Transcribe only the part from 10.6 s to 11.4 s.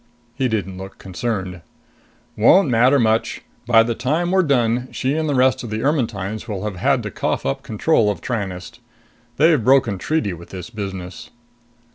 business."